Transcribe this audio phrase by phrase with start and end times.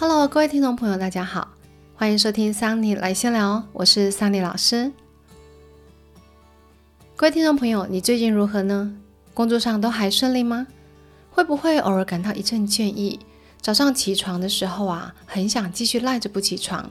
[0.00, 1.48] Hello，各位听众朋友，大家好，
[1.96, 4.92] 欢迎收听桑尼来闲聊，我是桑尼老师。
[7.16, 8.94] 各位听众朋友，你最近如何呢？
[9.34, 10.68] 工作上都还顺利吗？
[11.32, 13.18] 会不会偶尔感到一阵倦意？
[13.60, 16.88] 早上起床的时候啊，很想继续赖着不起床，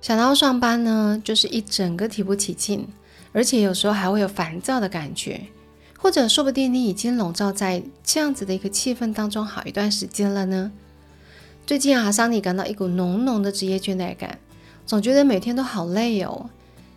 [0.00, 2.88] 想到上班呢，就是一整个提不起劲，
[3.30, 5.42] 而且有时候还会有烦躁的感觉，
[5.96, 10.72] 或者说不定你已经笼罩在这样子的一个气氛当中好一段时间了呢？
[11.68, 14.38] 最近啊，桑尼感到一股浓浓的职业倦怠感，
[14.86, 16.48] 总觉得每天都好累哦。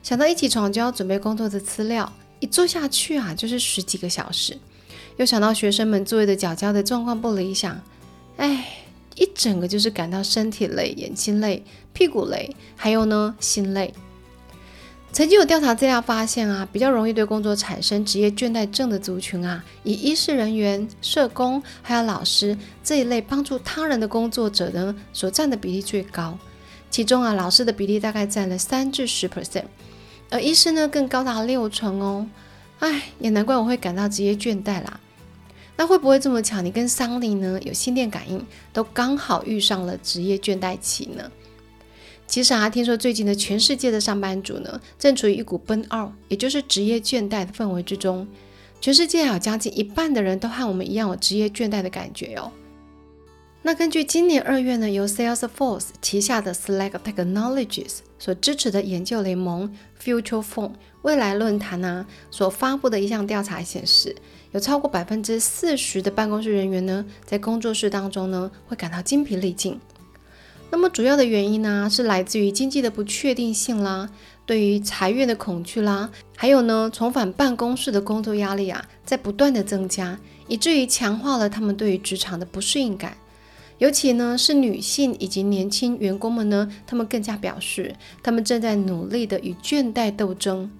[0.01, 4.57] 想到一起床就要准备工作的资料，一坐下去啊就是十几个小时。
[5.17, 7.81] 又想到学生们作业的缴交的状况不理想，
[8.37, 8.85] 哎，
[9.17, 13.93] 一整个就是感到身体累、眼睛累、屁股累，还有呢心累。
[15.13, 26.37] 曾经有调查资料发现啊，比较容易对工作产生职业倦怠症的族群啊，以医师人员、社工还有老师这一类帮助他人的工作者呢，所占的比例最高。
[26.89, 29.65] 其中啊，老师的比例大概占了三至十 percent，
[30.29, 32.27] 而医师呢更高达六成哦。
[32.79, 34.97] 哎，也难怪我会感到职业倦怠啦。
[35.75, 41.29] 那会不会这么巧，你跟桑尼呢有心电感应，都刚好遇上了职业倦怠期呢？
[42.31, 48.25] 其实啊，听说最近的全世界的上班族呢，正处于一股奔二，也就是职业倦怠的氛围之中。
[48.79, 52.49] 全世界有将近一半的人都和我们一样有职业倦怠的感觉哦。
[53.63, 59.69] 那根据今年二月呢，由 Salesforce 旗下的 Slack Technologies 所支持的研究联盟
[60.01, 60.71] Future Phone
[61.01, 64.15] 未来论坛呢，所发布的一项调查显示，
[64.53, 69.77] 有超过百分之四十的办公室人员呢，在工作室当中呢，会感到精疲力尽。
[70.71, 74.09] 那么主要的原因呢，是来自于经济的不确定性啦，
[74.45, 83.17] 对于裁员的恐惧啦，还有呢，重返办公室的工作压力啊，在不断的增加，以至于强化了他们对于职场的不适应感。
[83.79, 90.71] 尤其呢，是女性以及年轻员工们呢，他们更加表示，他们正在努力的与倦怠斗争。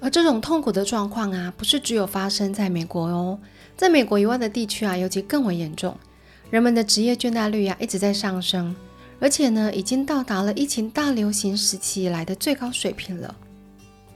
[0.00, 3.38] 而这种痛苦的状况啊，不是只有发生在美国哦，
[3.76, 5.96] 在美国以外的地区啊，尤其更为严重，
[6.50, 8.74] 人们的职业倦怠率啊，一直在上升。
[9.22, 13.32] 而且呢，已经到达了疫情大流行时期以来的最高水平了。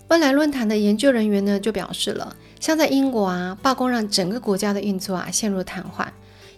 [0.09, 6.09] 未来论坛的研究人员呢，就表示了，像在英国啊，罢工让整个国家的运作啊陷入瘫痪，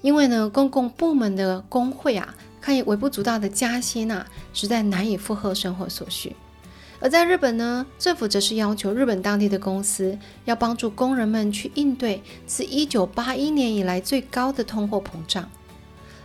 [0.00, 6.34] 因为呢，公共部门的工会啊，看以微不足道的加薪啊，实在难以负荷生活所需。
[7.00, 15.46] 而在日本呢，政府则是要求日本当地的公司要帮助工人们去应对自一九八一年以来最高的通货膨胀。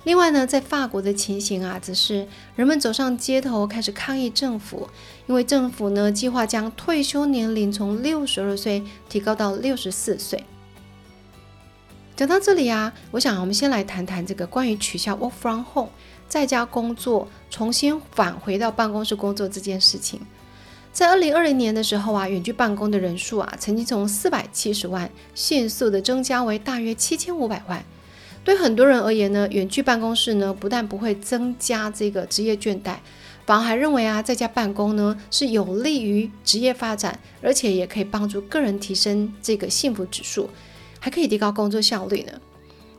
[0.03, 2.27] 另外呢，在法国的情形啊，则是
[2.57, 4.89] 人们走上街头开始抗议政府，
[5.27, 10.43] 因为政府呢计划将退休年龄从六十二岁提高到六十四岁。
[12.17, 15.89] 讲到这里啊，我想我们先来谈谈这个关于取消 work from home
[16.27, 20.19] 在家工作，重新返回到办公室工作这件事情。
[20.91, 27.83] 在二零二零年的时候啊，远距办公的人数啊，曾经从四百七十万迅速的增加为大约七千五百万。
[28.43, 32.97] 对很多人而言呢，远距办公室呢，不但不会增加这个职业倦怠，
[33.45, 40.49] 反而还认为啊，在家办公呢是有利于职业发展，而且也可以帮助个人提升这个幸福指数，
[40.99, 42.33] 还可以提高工作效率呢。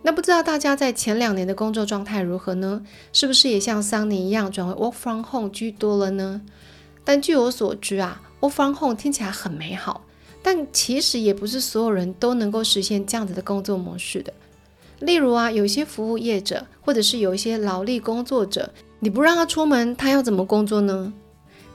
[0.01, 2.83] 那不知道大家在前两年的工作状态如何呢？
[3.13, 6.41] 是不是也像桑尼一样转为 work from home 居多了呢？
[7.05, 10.07] 但据我所知啊，work from home 听起来很美好，
[10.43, 14.33] 但其实也不是所有人都能够实现这样子的工作模式的。
[15.01, 21.13] 例如啊，有些服务业者，或者是有一些劳力工作者，你不让他出门，他要怎么工作呢？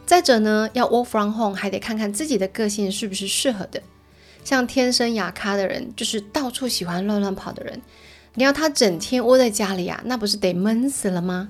[0.06, 3.81] 再者呢，要 work from home，还得看看自己的个性是不是适合的。
[4.44, 7.80] 像天生哑咖的人，就是到处喜欢乱乱跑的人，
[8.34, 11.50] 你要他整天窝在家里啊，那不是得闷死了吗？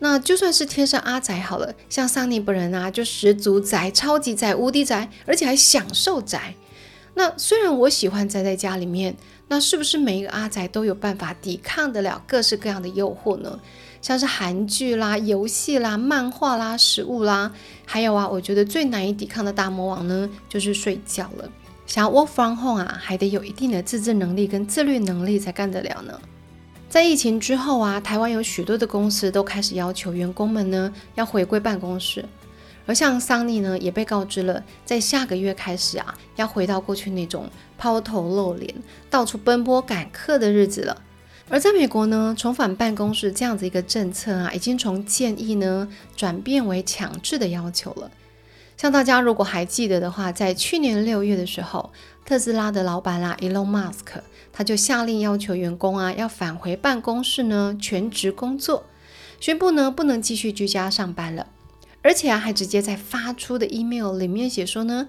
[0.00, 6.54] 那就算是天生阿宅好了，像桑尼本人啊，就十足宅、超级宅、无敌宅，而且还享受宅。
[7.14, 9.14] 那虽然我喜欢宅在家里面。
[9.48, 13.58] 那是不是每一个阿仔都有办法抵抗得了各式各样的诱惑呢？
[14.00, 17.52] 像是韩剧啦、游戏啦、漫画啦、食物啦，
[17.86, 21.48] 还有啊，我觉得最难以抵抗的大魔王呢，就是睡觉了。
[21.86, 26.20] 想要 work from home 啊，还得有一定的自制能力跟自律能力才干得了呢。
[26.88, 32.24] 在疫情之后啊，台湾有许多的公司都开始要求员工们呢要回归办公室。
[32.86, 37.48] 而像桑尼呢，也被告知了，在下个月开始啊，要回到过去那种
[37.78, 38.74] 抛头露脸、
[39.08, 41.02] 到处奔波赶客的日子了。
[41.48, 48.10] 而在美国呢，重返办公室这样子一个政策啊，已经从建议呢转变为强制的要求了。
[48.76, 51.92] 像大家如果还记得的话，在去年六月的时候，
[52.24, 54.20] 特斯拉的老板啦，Elon Musk，
[54.52, 58.84] 他就下令要求员工啊，要返回办公室呢，全职工作。
[59.38, 61.46] 宣布呢不能继续居家上班了，
[62.04, 65.08] 而且啊还直接在发出的 email 里面写说呢，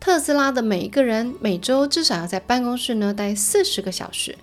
[0.00, 4.36] 特斯拉的每一个人每周至少要在办公室呢待四十个小时。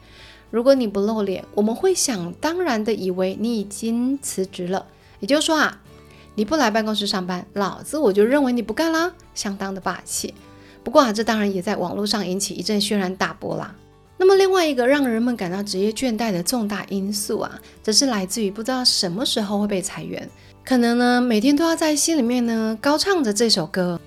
[0.52, 4.86] 如果你不露脸，我们会想当然的以为你已经辞职了。
[5.20, 5.82] 也就是说啊，
[6.36, 10.34] 你不来办公室上班，老子我就认为你不干啦，相当的霸气。
[10.84, 13.76] 不过啊，这当然也在网络上引起一阵轩然大波啦。
[14.18, 20.30] 那么另外一个让人们感到职业倦怠的重大因素啊，则是来自于不知道什么时候会被裁员，
[20.64, 24.00] 可能呢每天都要在心里面呢高唱着这首歌。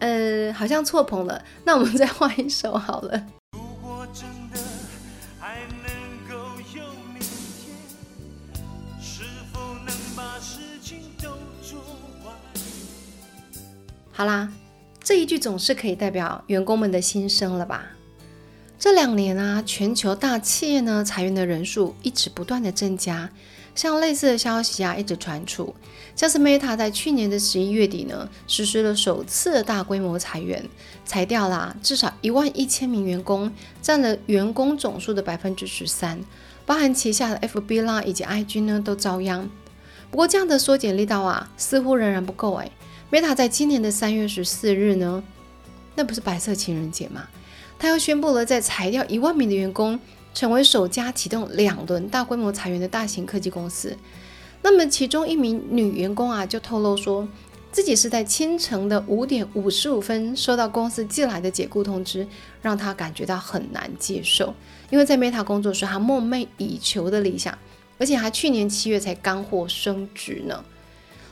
[0.00, 3.26] 呃，好像错棚了，那我们再换一首好了。
[14.16, 14.48] 好啦，
[15.02, 17.84] 这一句总是可以代表员工们的心声了吧？
[18.78, 23.28] 这两年啊，全球大企业呢裁员的人数一直不断的增加。
[23.74, 25.74] 像类似的消息啊，一直传出，
[26.14, 30.64] 像是 Meta 在去年的十一月底呢，实施了首次的大规模裁员，
[31.04, 33.50] 裁掉啦至少一万一千名员工，
[33.82, 36.20] 占了员工总数的百分之十三，
[36.64, 39.50] 包含旗下的 FB 啦以及 IG 呢都遭殃。
[40.08, 42.70] 不过这样的缩减力道啊，似乎仍然不够哎。
[43.14, 45.22] Meta 在今年的三月十四日呢，
[45.94, 47.28] 那不是白色情人节吗？
[47.78, 50.00] 他又宣布了在裁掉一万名的员工。
[50.34, 53.96] 成为首家启动两轮大规模裁员的大型科技公司。
[54.62, 57.28] 那么，其中一名女员工啊，就透露说，
[57.70, 62.26] 自己是在清晨的五点五十五分收到公司寄来的解雇通知，
[62.60, 64.52] 让她感觉到很难接受。
[64.90, 67.56] 因为在 Meta 工作是她梦寐以求的理想，
[67.98, 70.64] 而且还去年七月才刚获升职呢。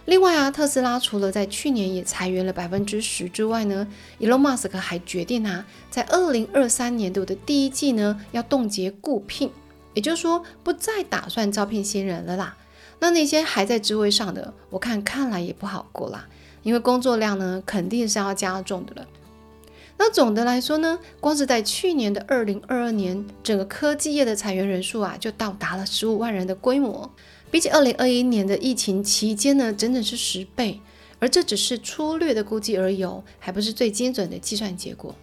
[0.05, 3.87] 另外啊，特斯拉除了在去年也裁员了百分之十之外呢
[4.19, 9.51] ，Elon Musk 还决定啊，在二零二三年度的第一季呢，要冻结雇聘，
[9.95, 12.57] 也就是说不再打算招聘新人了啦。
[12.99, 16.27] 那那些还在职位上的，我看看来也不好过啦，
[16.65, 19.07] 因为工作量呢肯定是要加重的了。
[19.99, 27.09] 那总的来说呢，光是在去年的二零二二年，整个科技业的裁员人数啊，就到达了十五万人的规模。
[27.53, 30.81] 比起二零二一年的疫情期间呢，整整是十倍，
[31.19, 33.07] 而这只是粗略的估计而已，
[33.39, 35.15] 还不是最精准的计算结果。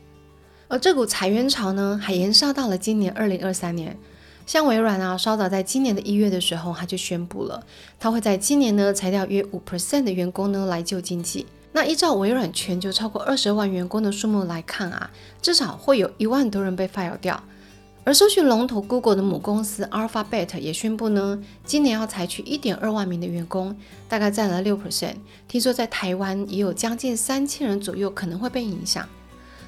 [0.68, 3.98] 而这股裁员潮呢，还延烧到了今年二零二三年。
[4.46, 7.66] 像微软啊，稍早在今年的一月的时候，他就宣布了，
[8.00, 11.48] 他会在今年呢裁掉约五 percent 的员工呢，来救经济。
[11.72, 15.10] 那依照微软全球超过二十万员工的数目来看啊，
[15.42, 17.44] 至少会有一万多人被 fire 掉。
[18.10, 23.78] 而搜寻龙头 Google 的母公司 Alphabet 也宣布呢，今年要采取一点二万名的员工，
[24.08, 25.14] 大概占了六 percent。
[25.48, 29.08] 听说在台湾也有将近三千人左右可能会被影响。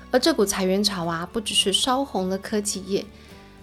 [0.09, 3.05] 而这股裁员潮啊，不只是烧红了科技业，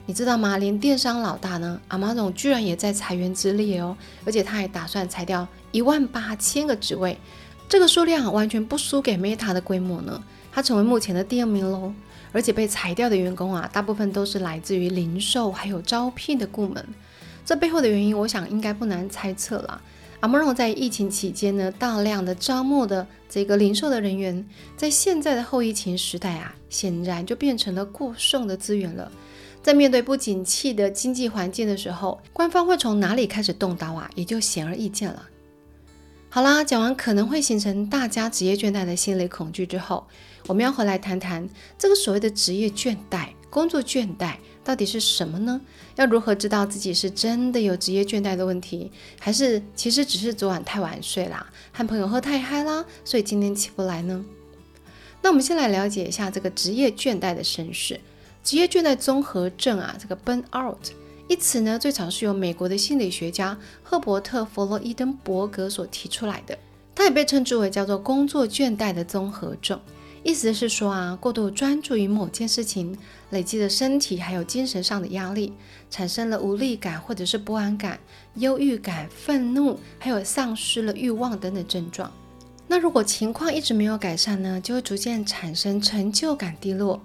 [0.06, 0.58] 你知道吗？
[0.58, 7.18] 连电商老大呢，Amazon 居然也在裁员之列哦，而且他还打算裁掉一万八千个职位，
[7.68, 10.22] 这个数量完全不输给 Meta 的规模呢，
[10.52, 11.92] 它成为目前的第二名喽。
[12.32, 16.84] 而且被裁掉的员工啊，大部分都是来自于零售还有招聘的部门。
[17.44, 19.80] 这背后的原因，我想应该不难猜测了。
[20.20, 24.44] 阿莫 n 在疫情期间呢，大量的招募的这个零售的人员，
[24.76, 29.10] 在现在的后疫情时代啊，显然就变成了过剩的资源了。
[29.62, 35.22] 在面对不景气的经济环境的时候，官方会从哪里开始动刀啊，也就显而易见了。
[36.30, 40.06] 好啦，讲完可能会形成大家职业倦怠的心理恐惧之后，
[40.46, 45.58] 我们要回来谈谈这个所谓的职业倦怠、工作倦怠到底是什么呢？
[45.96, 54.22] 要如何知道自己是真的有职业倦怠的问题，还是其实只是昨晚太晚睡啦，和朋友喝太嗨啦，所以今天起不来呢？
[55.22, 57.98] 那我们先来了解一下这个职业倦怠的身世，
[58.44, 60.92] 职业倦怠综合症啊，这个 burn out。
[61.28, 66.58] 一词呢，最早是由美国的心理学家赫伯特·弗洛伊登伯格所提出来的。
[66.94, 69.78] 它也被称之为叫做工作倦怠的综合症，
[70.22, 72.96] 意思是说啊，过度专注于某件事情，
[73.28, 75.52] 累积了身体还有精神上的压力，
[75.90, 78.00] 产生了无力感或者是不安感、
[78.36, 82.10] 忧郁感、愤怒，还有丧失了欲望等等症状。
[82.66, 87.02] 那如果情况一直没有改善呢，就会逐渐产生成就感低落。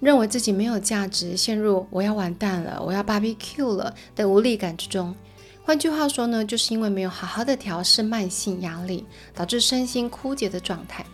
[0.00, 5.14] 认为自己没有价值，陷入我要完蛋了，我要 barbecue 了的无力感之中。
[5.62, 9.04] 换句话说呢，就是因为没有好好的调试慢性压力，
[9.34, 11.04] 导致身心枯竭的状态。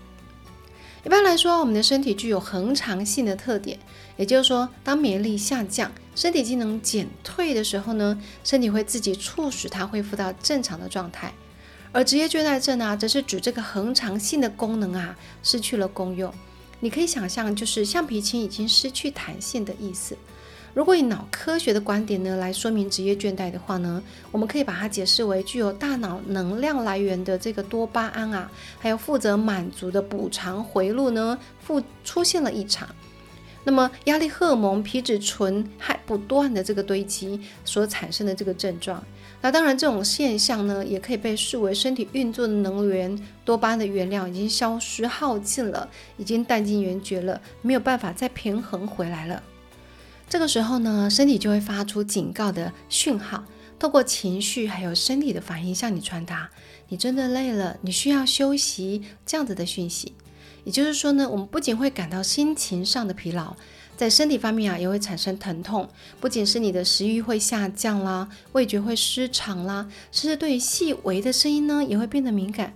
[1.05, 3.79] 一般来说，我们的身体具有恒常性的特点，
[4.17, 11.33] 也就是说，当免疫力下降、身体机能减退的时候呢，身体会自己促使它恢复到正常的状态。
[11.93, 16.33] 而职业倦怠症啊，则是指这个恒常性的功能啊失去了功用。
[16.81, 20.17] 你可以想象，就是橡皮筋已经失去弹性的意思。
[20.75, 32.87] 如果以脑科学的观点呢来说明职业倦怠的话呢，我们可以把它解释为具有大脑能量来源的这个多巴胺啊，还有负责满足的补偿回路呢，复出现了异常。
[33.65, 39.03] 那么压力荷尔蒙、皮质醇还不断的这个堆积所产生的这个症状。
[39.47, 49.41] 那当然，这种现象呢，也可以被视为身体运作的能源多巴胺的原料已经消失耗尽了，已经弹尽援绝了，没有办法再平衡回来了。
[50.29, 53.45] 这个时候呢，身体就会发出警告的讯号，
[53.79, 56.51] 透过情绪还有身体的反应向你传达，
[56.89, 60.13] 你真的累了，你需要休息这样子的讯息。
[60.65, 63.55] 也就是说呢，我们不仅会感到心情上的疲劳，
[63.97, 65.89] 在身体方面啊，也会产生疼痛，
[66.21, 72.75] 不仅是你的食欲会下降啦，味觉会失常啦，甚至对于细微的声音呢，也会变得敏感。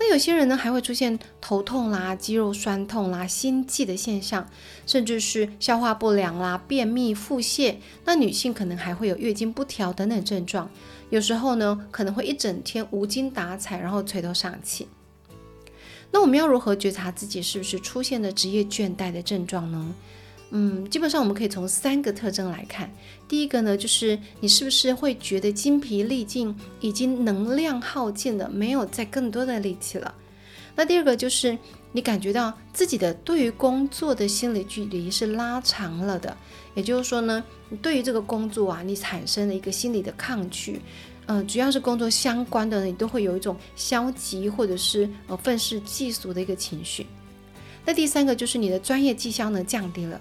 [0.00, 4.48] 那有些人呢，还会出现头痛啦、肌肉酸痛啦、心悸的现象，
[4.84, 7.76] 甚至是消化不良啦、便秘、腹泻。
[8.04, 10.68] 那女性可能还会有月经不调等等症状，
[11.10, 14.88] 有时候呢，可能会一整天无精打采，然后垂头丧气。
[16.10, 19.94] 那我们要如何觉察自己是不是出现了职业倦怠的症状呢？
[20.54, 22.92] 嗯，基本上我们可以从三个特征来看。
[23.26, 30.14] 第一个呢，就是你是不是会觉得精疲力尽，已经能量耗尽了，没有再更多的力气了。
[30.76, 31.56] 那第二个就是
[31.92, 36.36] 你感觉到自己的对于工作的心理距离是拉长了的，
[36.74, 40.82] 也就是说呢，你对于这个工作啊，你产生了一个心理的抗拒。
[41.26, 47.06] 嗯，只要是工作相关的，你都会有一种消极或者是呃愤世嫉俗的一个情绪。
[47.86, 50.20] 那第三个就是你的专业绩效呢降低了。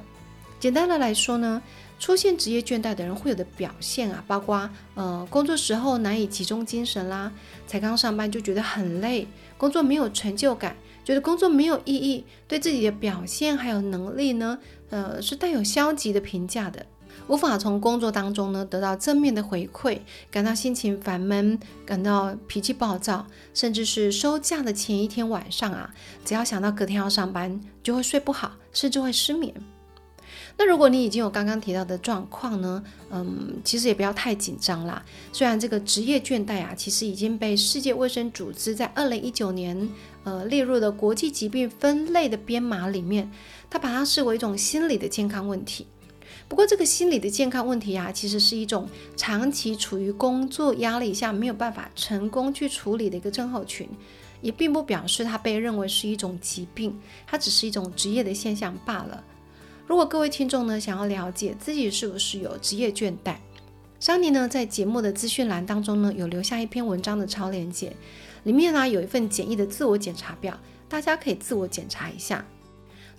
[0.61, 1.59] 简单的来说呢，
[1.97, 7.31] 出现职业倦怠的人会有的表现啊，包括呃工作时候难以集中精神啦，
[7.65, 9.27] 才刚上班就觉得很累，
[9.57, 14.59] 工作没有成就感，觉得工作没有意义，对自己的表现还有能力呢，
[14.91, 16.85] 呃是带有消极的评价的，
[17.25, 19.97] 无法从工作当中呢得到正面的回馈，
[20.29, 23.25] 感到心情烦闷，感到脾气暴躁，
[23.55, 25.91] 甚至是收假的前一天晚上啊，
[26.23, 29.51] 只要想到隔天要上班，就会睡不好，甚至会失眠。
[30.57, 35.03] 那如果你已经有刚刚提到的状况呢，嗯，其实也不要太紧张啦。
[35.31, 39.89] 虽然这个职业倦怠啊，其实已经被世界卫生组织在二零一九年
[40.23, 43.31] 呃列入了国际疾病分类的编码里面，
[43.69, 45.87] 它把它视为一种心理的健康问题。
[46.47, 53.87] 不过这个心理的健康问题啊，其实是一种长期处于工作压力下没有办法成功去处理的一个症候群，
[54.41, 59.23] 也并不表示它被认为是一种疾病，它只是一种职业的现象罢了。
[59.91, 63.35] 如果各位听众呢想要了解自己是不是有职业倦怠，
[63.99, 67.93] 桑尼呢在节目的资讯栏当中呢有留下一篇文章的超链接，
[68.43, 70.57] 里面呢有一份简易的自我检查表，
[70.87, 72.45] 大家可以自我检查一下。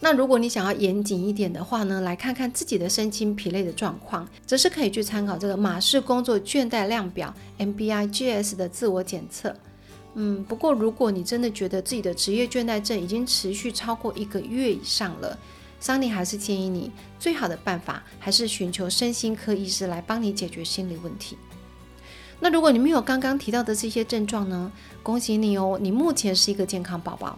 [0.01, 9.55] 那如果你想要严谨一点的话呢，来看看自己的身心疲累的状况，则是可以去参考这个马氏工作倦怠量表 MBI GS 的自我检测。
[10.15, 15.39] 嗯，不过如果你真的觉得自己的职业倦怠症已经持续超过一个月以上了，
[15.83, 21.37] 桑尼还是建议你，最好的办法还是寻求身心科医师来帮你解决心理问题。
[22.39, 24.71] 那如果你没有刚刚提到的这些症状呢？
[25.03, 27.37] 恭喜你哦，你目前是一个健康宝宝。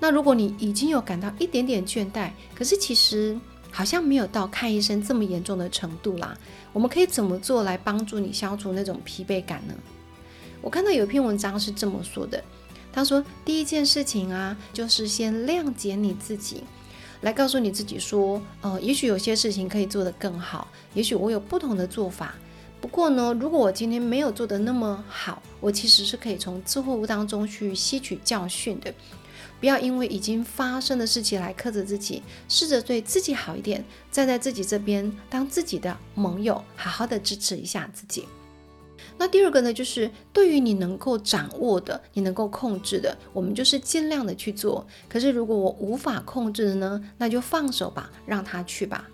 [0.00, 3.38] 那如果你已经有感到一点点倦怠，可是其实
[3.70, 6.34] 好像没有到看医生这么严重的程度啦，
[6.72, 9.74] 我们可以怎么做来帮助你消除那种疲惫感呢？
[10.62, 12.42] 我看到有一篇文章是这么说的，
[12.90, 16.64] 他说第一件事情啊，就是先谅解你自己。
[17.22, 22.34] 来告诉你自己说，呃，也许有些事情可以做得更好，也许我有不同的做法。
[22.80, 28.92] 不过呢，如果我今天没有做得那么好，我其实是可以从错误当中去吸取教训的。
[29.58, 33.82] 不要因为已经发生的事情来苛责自己，试着对自己好一点，
[34.12, 38.26] 站在自己这边，当自己的盟友，好好的支持一下自己。
[39.18, 44.86] 那第二个呢，就是对于你能够掌握的、你能够控制的，我们就是尽量的去做。
[45.08, 49.08] 可是如果我无法控制的呢，那就放手吧，让他去吧。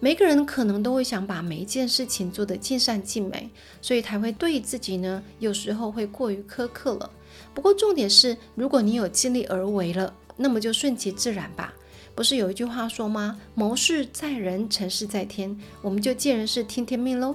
[0.00, 7.10] 每个人可能都会想把每一件事情做得尽善尽美，所以才会对自己呢，有时候会过于苛刻了。
[7.52, 11.74] 不过重点是，如果你有尽力而为了，那么就顺其自然吧。
[12.14, 13.40] 不是有一句话说吗？
[13.54, 15.56] 谋事在人，成事在天。
[15.82, 17.34] 我们就见人事，听天命喽。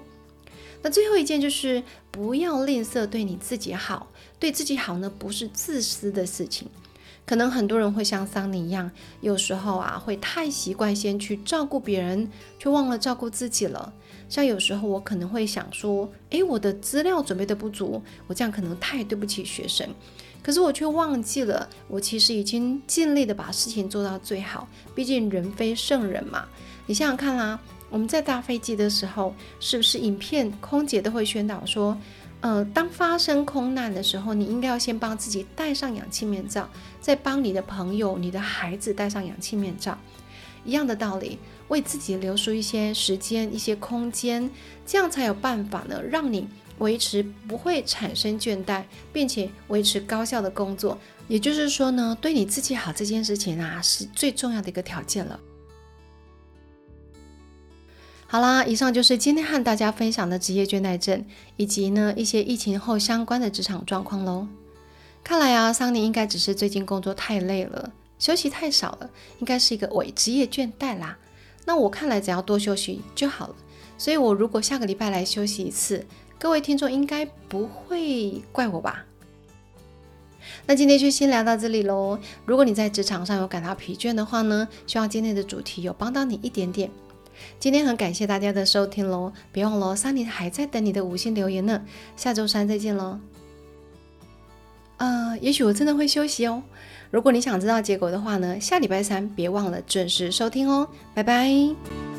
[0.83, 6.67] 那最后一件就是不要吝啬对你自己好，对自己好呢不是自私的事情。
[7.25, 13.93] 可能很多人会像桑尼一样，有时候啊会太习惯先去照顾别人，却忘了照顾自己了。
[14.27, 19.87] 像有时候我可能会想说，诶，我的资料准备的不足，我这样可能太对不起学生。
[20.43, 24.67] 可是我却忘记了，我其实已经尽力的把事情做到最好。
[24.93, 26.45] 毕竟人非圣人嘛。
[26.87, 27.57] 你想想看啦，
[27.93, 31.95] 我们在搭飞机的时候，是不是影片空姐都会宣导说？
[32.41, 36.67] 呃，当发生空难的时候，你应该要先帮自己戴上氧气面罩，
[36.99, 39.95] 再帮你的朋友、你的孩子戴上氧气面罩。
[40.65, 44.49] 一样的道理，为自己留出一些时间、一些空间，
[44.87, 46.47] 这样才有办法呢，让你
[46.79, 48.83] 维持不会产生倦怠，
[49.13, 50.97] 并且维持高效的工作。
[51.27, 55.39] 也就是说呢，对你自己好这件事情啊，是最重要的一个条件了。
[58.33, 61.23] 好啦，以上就是今天和大家分享的职业倦怠症，
[61.55, 64.47] 以及呢一些疫情后相关的职场状况喽。
[65.23, 71.15] 看来啊，桑尼应该只是最近工作太累了，休息太少了，应该是一个伪职业倦怠啦。
[71.65, 73.55] 那我看来只要多休息就好了。
[73.99, 76.03] 所以，我如果下个礼拜来休息一次，
[76.39, 79.05] 各位听众应该不会怪我吧？
[80.65, 82.17] 那今天就先聊到这里喽。
[82.47, 86.89] 如果你在职场上有感到疲倦的话呢，希望今天的主题有帮到你一点点。
[87.59, 91.81] 今天很感谢大家的收听喽，别忘了桑尼还在等你的五星留言呢。
[92.15, 93.19] 下周三再见喽。
[94.97, 96.63] 呃，也许我真的会休息哦。
[97.11, 100.87] 如果你想知道结果的话呢，下礼拜三别忘了准时收听哦。
[101.13, 102.12] 拜拜。